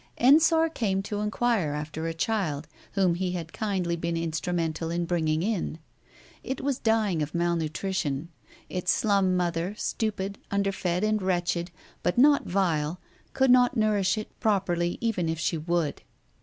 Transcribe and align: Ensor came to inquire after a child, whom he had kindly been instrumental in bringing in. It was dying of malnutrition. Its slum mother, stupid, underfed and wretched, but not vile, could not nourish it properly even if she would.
Ensor 0.17 0.67
came 0.69 1.03
to 1.03 1.19
inquire 1.19 1.73
after 1.73 2.07
a 2.07 2.13
child, 2.15 2.67
whom 2.93 3.13
he 3.13 3.33
had 3.33 3.53
kindly 3.53 3.95
been 3.95 4.17
instrumental 4.17 4.89
in 4.89 5.05
bringing 5.05 5.43
in. 5.43 5.77
It 6.43 6.59
was 6.59 6.79
dying 6.79 7.21
of 7.21 7.35
malnutrition. 7.35 8.29
Its 8.67 8.91
slum 8.91 9.37
mother, 9.37 9.75
stupid, 9.77 10.39
underfed 10.49 11.03
and 11.03 11.21
wretched, 11.21 11.69
but 12.01 12.17
not 12.17 12.47
vile, 12.47 12.99
could 13.33 13.51
not 13.51 13.77
nourish 13.77 14.17
it 14.17 14.31
properly 14.39 14.97
even 15.01 15.29
if 15.29 15.37
she 15.37 15.59
would. 15.59 16.01